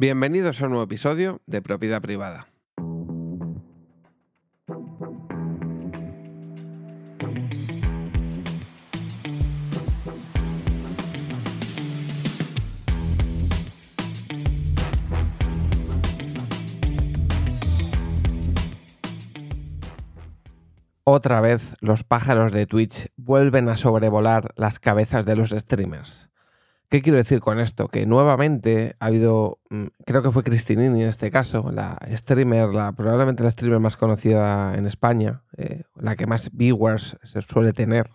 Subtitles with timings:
[0.00, 2.46] Bienvenidos a un nuevo episodio de Propiedad Privada.
[21.02, 26.28] Otra vez los pájaros de Twitch vuelven a sobrevolar las cabezas de los streamers.
[26.90, 27.88] ¿Qué quiero decir con esto?
[27.88, 32.92] Que nuevamente ha habido, mm, creo que fue Cristinini en este caso, la streamer, la,
[32.92, 38.08] probablemente la streamer más conocida en España, eh, la que más viewers se suele tener,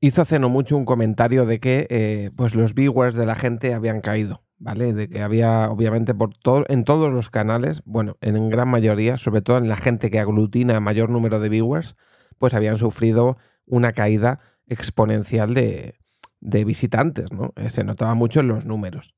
[0.00, 3.74] hizo hace no mucho un comentario de que eh, pues los viewers de la gente
[3.74, 4.92] habían caído, ¿vale?
[4.92, 9.42] De que había, obviamente, por todo, en todos los canales, bueno, en gran mayoría, sobre
[9.42, 11.96] todo en la gente que aglutina mayor número de viewers,
[12.38, 14.38] pues habían sufrido una caída
[14.68, 15.98] exponencial de,
[16.40, 17.52] de visitantes, ¿no?
[17.56, 19.14] Eh, se notaba mucho en los números.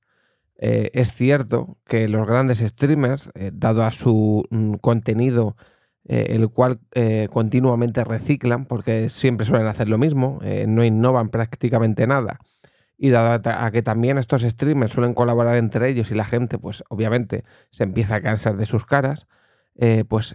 [0.59, 5.57] Eh, es cierto que los grandes streamers, eh, dado a su mm, contenido,
[6.02, 6.80] el cual
[7.30, 12.40] continuamente reciclan, porque siempre suelen hacer lo mismo, no innovan prácticamente nada,
[12.96, 16.82] y dado a que también estos streamers suelen colaborar entre ellos y la gente, pues
[16.88, 19.29] obviamente se empieza a cansar de sus caras,
[20.09, 20.34] pues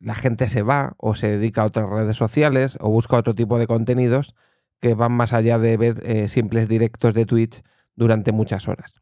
[0.00, 3.58] la gente se va o se dedica a otras redes sociales o busca otro tipo
[3.60, 4.34] de contenidos
[4.82, 7.62] que van más allá de ver eh, simples directos de Twitch
[7.94, 9.00] durante muchas horas.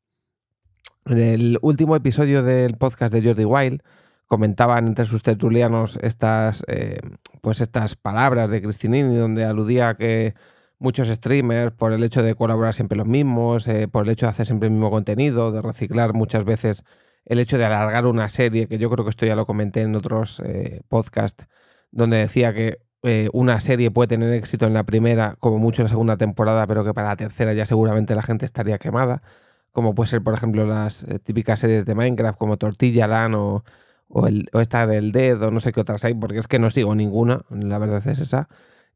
[1.07, 3.83] En el último episodio del podcast de Jordi Wild
[4.27, 7.01] comentaban entre sus tertulianos estas, eh,
[7.41, 10.35] pues estas palabras de Cristinini donde aludía a que
[10.79, 14.31] muchos streamers, por el hecho de colaborar siempre los mismos, eh, por el hecho de
[14.31, 16.85] hacer siempre el mismo contenido, de reciclar muchas veces
[17.25, 19.95] el hecho de alargar una serie, que yo creo que esto ya lo comenté en
[19.97, 20.43] otros
[20.89, 21.47] podcasts,
[21.91, 25.85] donde decía que eh, una serie puede tener éxito en la primera, como mucho en
[25.85, 29.23] la segunda temporada, pero que para la tercera ya seguramente la gente estaría quemada,
[29.73, 33.65] como puede ser, por ejemplo, las eh, típicas series de Minecraft como Tortilla Land o,
[34.61, 37.43] esta del Dead o no sé qué otras hay, porque es que no sigo ninguna,
[37.51, 38.49] la verdad es esa.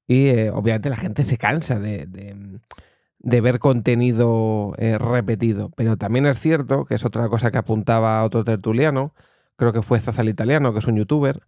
[0.07, 6.39] Y eh, obviamente la gente se cansa de, de, ver contenido repetido, pero también es
[6.41, 9.15] cierto, que es otra cosa que apuntaba otro tertuliano,
[9.57, 11.43] creo que fue Zazal Italiano, que es un youtuber,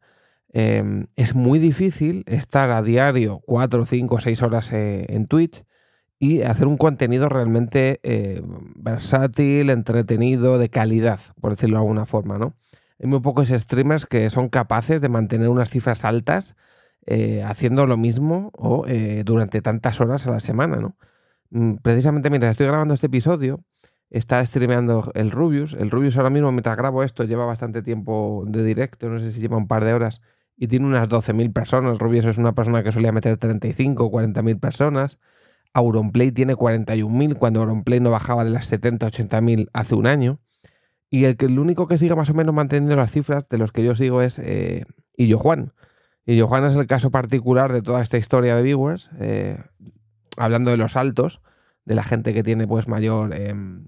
[0.53, 5.65] Em, es muy difícil estar a diario 4, 5, 6 horas eh, en Twitch
[6.19, 8.43] y hacer un contenido realmente eh,
[8.77, 12.55] versátil, entretenido, de calidad, por decirlo de alguna forma, ¿no?
[12.99, 16.57] Hay muy pocos streamers que son capaces de mantener unas cifras altas
[17.05, 18.87] eh, haciendo lo mismo o
[19.25, 20.97] durante tantas horas a la semana, ¿no?
[21.51, 23.61] Mm, precisamente mientras estoy grabando este episodio,
[24.11, 25.75] está streameando el Rubius.
[25.75, 29.41] El Rubius ahora mismo, mientras grabo esto, lleva bastante tiempo de directo, no sé si
[29.41, 30.23] lleva un par de horas
[30.57, 31.99] y tiene unas 12.000 personas.
[31.99, 35.19] Rubius es una persona que solía meter 35 o 40.000 personas.
[35.75, 40.41] Auronplay tiene 41.000 cuando Auronplay no bajaba de las 70 80.000 hace un año.
[41.11, 43.71] Y el, que, el único que sigue más o menos manteniendo las cifras de los
[43.71, 45.73] que yo sigo es eh, Illo Juan.
[46.25, 49.59] Illo Juan es el caso particular de toda esta historia de viewers, eh,
[50.37, 51.41] hablando de los altos,
[51.85, 53.87] de la gente que tiene pues mayor em,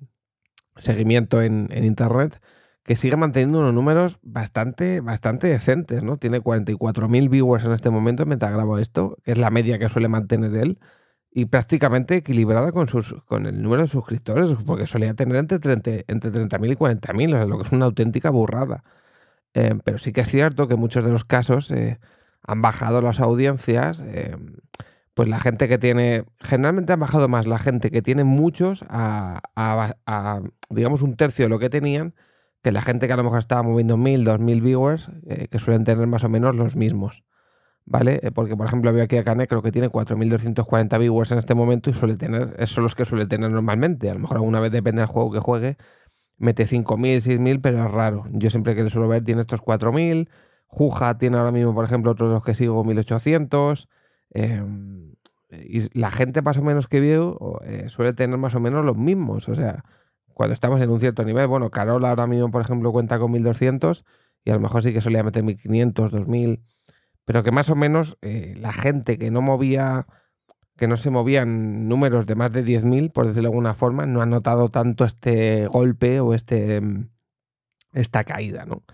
[0.76, 2.40] seguimiento en, en Internet
[2.88, 6.16] que sigue manteniendo unos números bastante, bastante decentes, ¿no?
[6.16, 10.08] Tiene 44.000 viewers en este momento mientras grabo esto, que es la media que suele
[10.08, 10.78] mantener él,
[11.30, 16.04] y prácticamente equilibrada con, sus, con el número de suscriptores, porque solía tener entre 30.000
[16.08, 18.84] entre 30 y 40.000, lo que es una auténtica burrada.
[19.52, 22.00] Eh, pero sí que es cierto que en muchos de los casos eh,
[22.42, 24.34] han bajado las audiencias, eh,
[25.12, 29.42] pues la gente que tiene, generalmente han bajado más la gente que tiene muchos a,
[29.56, 30.40] a
[30.70, 32.14] digamos, un tercio de lo que tenían,
[32.62, 35.84] que la gente que a lo mejor estaba moviendo 1000, 2000 viewers, eh, que suelen
[35.84, 37.24] tener más o menos los mismos.
[37.90, 38.20] ¿Vale?
[38.22, 41.54] Eh, porque, por ejemplo, veo aquí a Cane, creo que tiene 4.240 viewers en este
[41.54, 44.10] momento y suele tener, esos son los que suele tener normalmente.
[44.10, 45.78] A lo mejor alguna vez depende del juego que juegue,
[46.36, 48.24] mete 5.000, 6.000, pero es raro.
[48.32, 50.28] Yo siempre que le suelo ver tiene estos 4.000.
[50.66, 53.88] Juja tiene ahora mismo, por ejemplo, otros los que sigo 1.800.
[54.30, 55.14] Em,
[55.50, 58.96] y la gente más o menos que veo eh, suele tener más o menos los
[58.96, 59.48] mismos.
[59.48, 59.84] O sea,
[60.38, 61.48] cuando estamos en un cierto nivel.
[61.48, 64.04] Bueno, Carol ahora mismo, por ejemplo, cuenta con 1200
[64.44, 66.62] y a lo mejor sí que solía meter 1500, 2000,
[67.24, 70.06] pero que más o menos eh, la gente que no movía,
[70.76, 74.22] que no se movían números de más de 10.000, por decirlo de alguna forma, no
[74.22, 76.82] ha notado tanto este golpe o este,
[77.92, 78.84] esta caída, ¿no?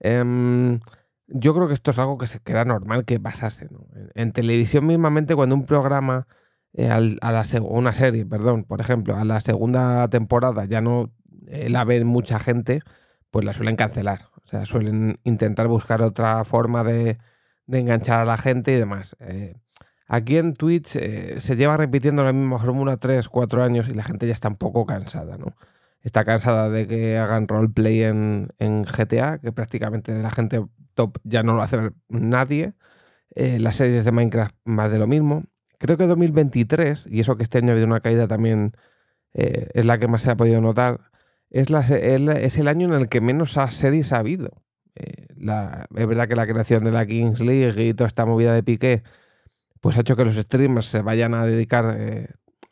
[0.00, 0.80] Em,
[1.28, 3.68] yo creo que esto es algo que se queda normal que pasase.
[3.70, 3.86] ¿no?
[4.16, 6.26] En, televisión mismamente, cuando un programa
[6.74, 11.12] eh, a la una serie, perdón, por ejemplo, a la segunda temporada ya no
[11.46, 12.82] eh, la ven mucha gente,
[13.30, 14.20] pues la suelen cancelar.
[14.44, 17.18] O sea, suelen intentar buscar otra forma de,
[17.66, 19.16] enganchar a la gente y demás.
[19.20, 19.54] Eh,
[20.06, 24.26] aquí en Twitch se lleva repitiendo la misma fórmula 3, 4 años y la gente
[24.26, 25.54] ya está un poco cansada, ¿no?
[26.02, 30.64] está cansada de que hagan roleplay en, GTA, que prácticamente de la gente
[30.94, 32.74] top ya no lo hace nadie.
[33.34, 35.44] Las series de Minecraft más de lo mismo.
[35.78, 38.72] Creo que 2023, y eso que este año ha habido una caída también,
[39.34, 41.00] eh, es la que más se ha podido notar,
[41.50, 44.62] es, el año en el que menos series ha habido.
[44.96, 45.28] Eh,
[45.96, 49.02] es verdad que la creación de la Kings League y toda esta movida de Piqué,
[49.80, 51.96] pues ha hecho que los streamers se vayan a dedicar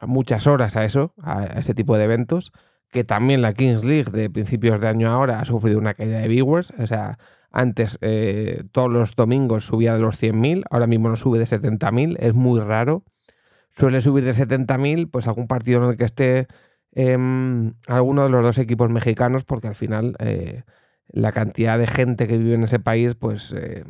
[0.01, 2.53] muchas horas a eso, a, ese tipo de eventos,
[2.97, 6.29] que también la Kings League de principios de año ahora ha sufrido una caída de
[6.29, 7.19] viewers, o sea,
[7.51, 12.17] antes eh, todos los domingos subía de los 100.000, ahora mismo no sube de 70.000,
[12.19, 13.05] es muy raro.
[13.69, 16.47] Suele subir de 70.000 pues algún partido en el que esté
[16.93, 20.63] em, alguno de los dos equipos mexicanos, porque al final eh,
[21.09, 23.85] la cantidad de gente que vive en ese país pues eh,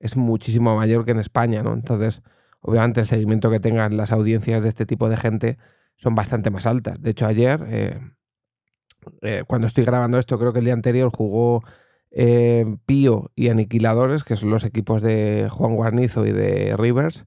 [0.00, 1.72] es muchísimo mayor que en España, ¿no?
[1.72, 2.20] Entonces,
[2.60, 5.56] obviamente el seguimiento que tengan las audiencias de este tipo de gente
[5.96, 7.00] son bastante más altas.
[7.00, 8.10] De hecho, ayer,
[9.46, 11.62] cuando estoy grabando esto, creo que el día anterior jugó
[12.10, 17.24] eh, Pío y Aniquiladores, que son los equipos de Juan Guarnizo y de Rivers,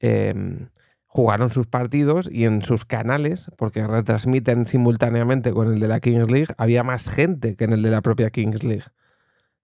[0.00, 0.70] em,
[1.06, 6.30] jugaron sus partidos y en sus canales, porque retransmiten simultáneamente con el de la Kings
[6.30, 8.84] League, había más gente que en el de la propia Kings League.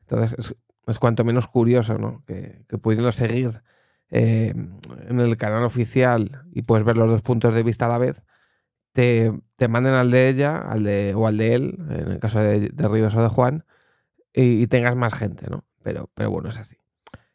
[0.02, 0.56] Entonces
[0.86, 2.22] es, cuanto menos curioso, ¿no?
[2.26, 3.62] Que, que pudiendo seguir
[4.10, 4.78] em,
[5.08, 8.22] en el canal oficial y puedes ver los dos puntos de vista a la vez,
[8.96, 12.70] te, manden al de ella al de, o al de él, en el caso de,
[12.70, 13.64] de Rivers o de Juan,
[14.32, 15.64] y, tengas más gente, ¿no?
[15.82, 16.76] Pero, pero bueno, es así.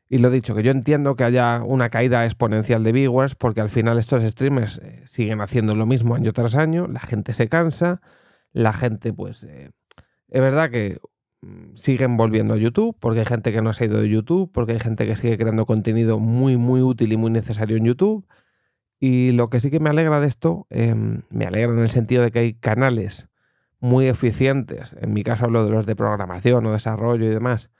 [0.07, 3.69] Y lo dicho, que yo entiendo que haya una caída exponencial de viewers porque al
[3.69, 8.01] final estos streamers eh, siguen haciendo lo mismo año tras año, la gente se cansa,
[8.51, 9.43] la gente pues...
[9.43, 9.71] Eh,
[10.27, 10.99] es verdad que
[11.41, 14.73] mm, siguen volviendo a YouTube porque hay gente que no ha ido de YouTube, porque
[14.73, 18.27] hay gente que sigue creando contenido muy, muy útil y muy necesario en YouTube.
[19.03, 22.21] Y lo que sí que me alegra de esto, em, me alegra en el sentido
[22.21, 23.29] de que hay canales
[23.79, 27.71] muy eficientes, en mi caso hablo de los de programación o desarrollo y demás,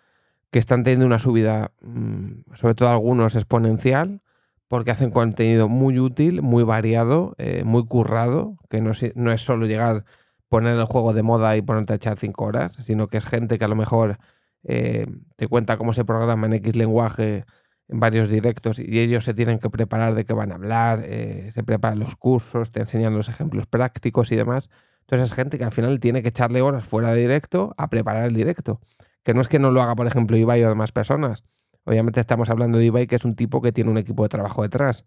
[0.49, 4.21] que están teniendo una subida, mm, sobre todo algunos exponencial,
[4.67, 9.41] porque hacen contenido muy útil, muy variado, eh, muy currado, que no es, no es
[9.41, 10.05] solo llegar,
[10.49, 13.59] poner el juego de moda y ponerte a echar cinco horas, sino que es gente
[13.59, 14.17] que a lo mejor
[14.63, 17.45] eh, te cuenta cómo se programa en X lenguaje
[17.91, 21.49] en varios directos y ellos se tienen que preparar de qué van a hablar, eh,
[21.51, 24.69] se preparan los cursos, te enseñan los ejemplos prácticos y demás.
[25.01, 28.25] Entonces es gente que al final tiene que echarle horas fuera de directo a preparar
[28.25, 28.79] el directo.
[29.23, 31.43] Que no es que no lo haga, por ejemplo, Ibai o demás personas.
[31.83, 34.63] Obviamente estamos hablando de Ibai, que es un tipo que tiene un equipo de trabajo
[34.63, 35.03] detrás.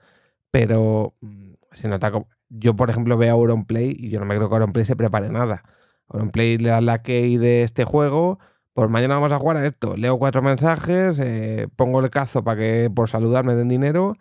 [0.51, 2.29] Pero mm, se nota como...
[2.51, 5.31] Yo, por ejemplo, veo a Auronplay y yo no me creo que Auronplay se prepare
[5.31, 5.65] nada.
[6.09, 8.39] Auronplay le da la key de este juego,
[8.75, 9.97] pues mañana vamos a jugar a esto.
[9.97, 14.17] Leo cuatro mensajes, eh, pongo el cazo para que por saludarme den dinero,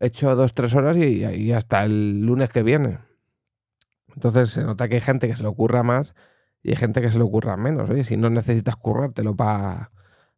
[0.00, 2.98] echo dos, tres horas y, hasta el lunes que viene.
[4.14, 6.14] Entonces se nota que hay gente que se le ocurra más
[6.62, 7.88] y hay gente que se le ocurra menos.
[7.90, 9.90] Oye, si no necesitas currártelo para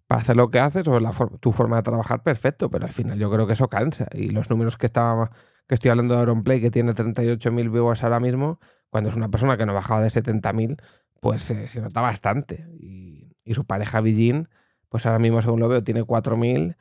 [0.09, 3.31] hacer lo que haces o la tu forma de trabajar, perfecto, pero al final yo
[3.31, 4.07] creo que eso cansa.
[4.13, 5.31] Y los números que, estaba,
[5.67, 9.57] que estoy hablando de Auronplay, que tiene 38.000 viewers ahora mismo, cuando es una persona
[9.57, 10.81] que no bajaba de 70.000,
[11.21, 12.67] pues se nota bastante.
[12.79, 14.49] Y, y su pareja Villín,
[14.89, 16.77] pues ahora mismo, según lo veo, tiene 4.000,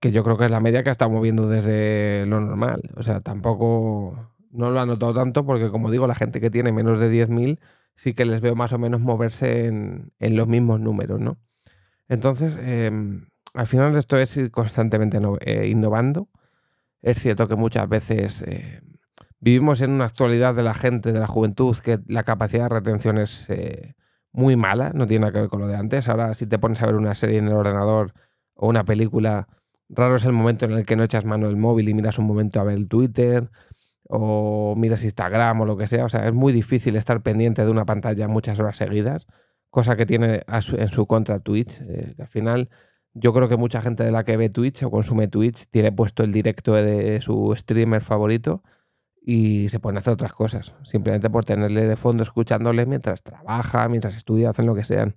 [0.00, 2.82] que yo creo que es la media que ha estado moviendo desde lo normal.
[2.96, 6.72] O sea, tampoco no lo ha notado tanto porque, como digo, la gente que tiene
[6.72, 7.58] menos de 10.000
[7.96, 11.38] sí que les veo más o menos moverse en, los mismos números, ¿no?
[12.08, 16.28] Entonces, em, al final esto es ir constantemente eh, innovando.
[17.02, 18.80] Es cierto que muchas veces eh,
[19.42, 23.18] vivimos en una actualidad de la gente, de la juventud, que la capacidad de retención
[23.18, 23.94] es eh,
[24.30, 26.08] muy mala, no tiene nada que ver con lo de antes.
[26.08, 28.14] Ahora, si te pones a ver una serie en el ordenador
[28.54, 29.48] o una película,
[29.88, 32.26] raro es el momento en el que no echas mano del móvil y miras un
[32.26, 33.50] momento a ver el Twitter
[34.08, 36.04] o miras Instagram o lo que sea.
[36.04, 39.26] O sea, es muy difícil estar pendiente de una pantalla muchas horas seguidas,
[39.70, 41.80] cosa que tiene en su contra Twitch.
[41.80, 42.70] Eh, al final,
[43.12, 46.22] yo creo que mucha gente de la que ve Twitch o consume Twitch tiene puesto
[46.22, 48.62] el directo de su streamer favorito
[49.24, 54.16] y se a hacer otras cosas, simplemente por tenerle de fondo escuchándole mientras trabaja, mientras
[54.16, 55.14] estudia, hacen lo que sean.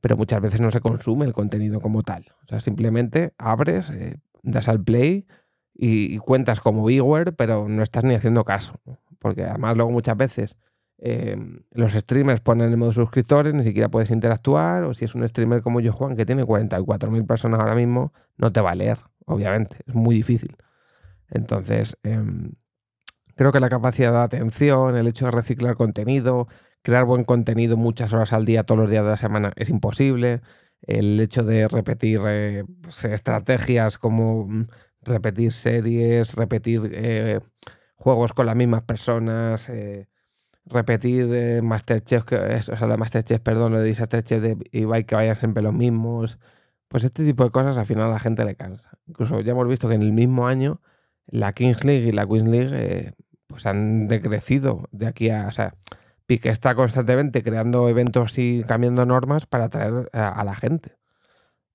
[0.00, 2.26] Pero muchas veces no se consume el contenido como tal.
[2.42, 5.26] O sea, simplemente abres, eh, das al play
[5.74, 8.80] y, cuentas como viewer, pero no estás ni haciendo caso.
[9.18, 10.56] Porque además luego muchas veces
[10.98, 15.26] em, los streamers ponen el modo suscriptores, ni siquiera puedes interactuar, o si es un
[15.28, 18.98] streamer como yo, Juan, que tiene 44.000 personas ahora mismo, no te va a leer,
[19.26, 20.56] obviamente, es muy difícil.
[21.28, 22.52] Entonces, em,
[23.40, 26.46] creo que la capacidad de atención, el hecho de reciclar contenido,
[26.82, 30.42] crear buen contenido muchas horas al día, todos los días de la semana, es imposible.
[30.82, 34.66] El hecho de repetir eh, pues, estrategias como mm,
[35.00, 37.40] repetir series, repetir eh,
[37.94, 40.06] juegos con las mismas personas, eh,
[40.66, 42.24] repetir Masterchef,
[42.70, 46.38] o sea, la Masterchef, perdón, lo de Disasterchef de Ibai que vayan siempre los mismos.
[46.88, 48.98] Pues este tipo de cosas al final a la gente le cansa.
[49.06, 50.82] Incluso ya hemos visto que en el mismo año
[51.26, 53.14] la Kings League y la Queens League
[53.50, 55.46] pues han decrecido de aquí a...
[55.48, 55.74] O sea,
[56.26, 60.96] Pique está constantemente creando eventos y cambiando normas para atraer a, la gente.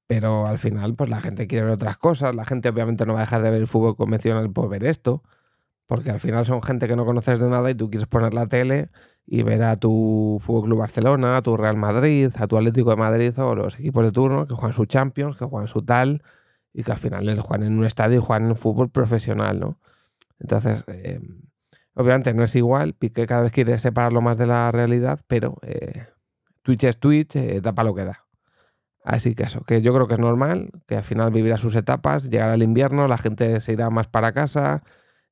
[0.08, 2.34] Pero al final, pues la gente quiere ver otras cosas.
[2.34, 5.24] La gente obviamente no va a dejar de ver el fútbol convencional por ver esto.
[5.88, 8.48] Porque al final son gente que no conoces de nada y tú quieres poner la
[8.48, 8.90] tele
[9.28, 12.96] y ver a tu Fútbol Club Barcelona, a tu Real Madrid, a tu Atlético de
[12.96, 16.24] Madrid o los equipos de turno que juegan su Champions, que juegan su tal
[16.74, 19.80] y que al final les juegan en un estadio y juegan en fútbol profesional, ¿no?
[20.40, 21.20] Entonces, eh,
[21.96, 26.08] obviamente no es igual, Piqué cada vez quiere separarlo más de la realidad, pero eh,
[26.62, 28.26] Twitch es Twitch, eh, lo que da.
[29.04, 32.30] Así que eso, que yo creo que es normal, que al final vivirá sus etapas,
[32.30, 34.84] llegará el invierno, la gente se irá más para casa,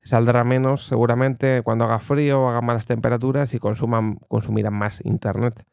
[0.02, 5.64] saldrá menos seguramente cuando haga frío, haga malas temperaturas y consuman, consumirán más internet.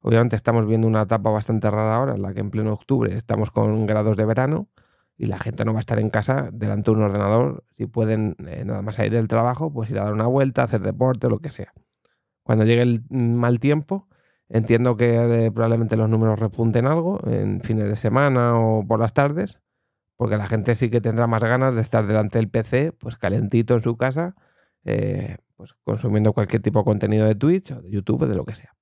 [0.00, 3.50] Obviamente estamos viendo una etapa bastante rara ahora, en la que en pleno octubre estamos
[3.50, 4.68] con grados de verano
[5.16, 7.64] y la gente no va a estar en casa delante de un ordenador.
[7.72, 10.80] Si pueden eh, nada más salir del trabajo, pues ir a dar una vuelta, hacer
[10.80, 11.72] deporte, lo que sea.
[12.42, 14.08] Cuando llegue el mal tiempo,
[14.48, 19.14] entiendo que eh, probablemente los números repunten algo en fines de semana o por las
[19.14, 19.60] tardes,
[20.16, 23.74] porque la gente sí que tendrá más ganas de estar delante del PC, pues calentito
[23.74, 24.34] en su casa,
[24.84, 28.54] eh, pues consumiendo cualquier tipo de contenido de Twitch o de YouTube de lo que
[28.54, 28.74] sea.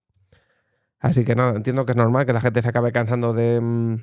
[0.98, 3.96] Así que nada, entiendo que es normal que la gente se acabe cansando de, mm,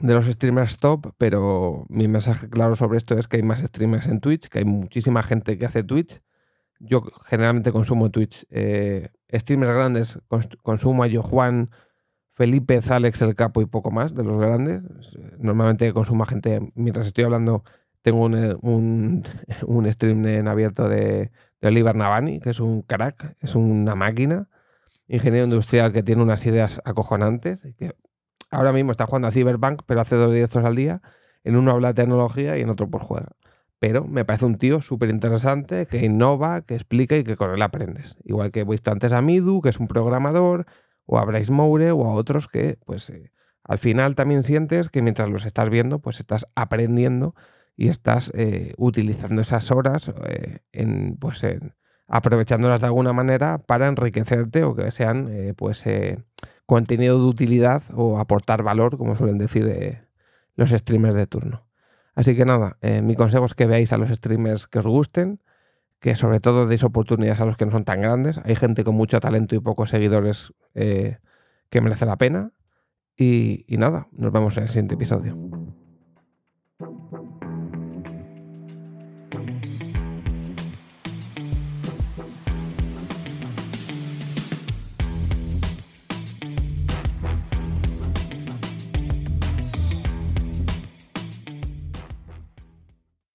[0.00, 4.06] de los streamers top, pero mi mensaje claro sobre esto es que hay más streamers
[4.06, 6.20] en Twitch, que hay muchísima gente que hace Twitch.
[6.78, 8.46] Yo generalmente consumo Twitch.
[8.50, 10.18] Eh, streamers grandes
[10.62, 11.70] consumo a yo, Juan,
[12.32, 14.82] Felipe, Alex, el Capo y poco más de los grandes.
[15.38, 17.64] Normalmente consumo a gente, mientras estoy hablando,
[18.00, 19.22] tengo un,
[19.66, 21.30] un, stream en abierto de,
[21.60, 24.48] de Oliver Navani, que es un crack, es una máquina,
[25.08, 27.94] ingeniero industrial que tiene unas ideas acojonantes que
[28.50, 31.00] ahora mismo está jugando a Cyberpunk, pero hace dos directos al día.
[31.44, 33.28] En uno habla de tecnología y en otro por juega.
[33.78, 37.62] Pero me parece un tío súper interesante, que innova, que explica y que con él
[37.62, 38.16] aprendes.
[38.24, 40.66] Igual que he visto antes a Midu, que es un programador,
[41.06, 43.32] o a Bryce Moure, o a otros que, pues, eh,
[43.64, 47.34] al final también sientes que mientras los estás viendo, pues estás aprendiendo
[47.74, 51.74] y estás eh, utilizando esas horas eh, en, pues, en,
[52.06, 55.86] aprovechándolas de alguna manera para enriquecerte o que sean, pues,
[56.70, 60.04] contenido de utilidad o aportar valor, como suelen decir eh,
[60.54, 61.66] los streamers de turno.
[62.14, 65.40] Así que nada, eh, mi consejo es que veáis a los streamers que os gusten,
[65.98, 68.38] que sobre todo deis oportunidades a los que no son tan grandes.
[68.44, 71.18] Hay gente con mucho talento y pocos seguidores eh,
[71.70, 72.52] que merece la pena.
[73.16, 75.59] y nada, nos vemos en el siguiente episodio.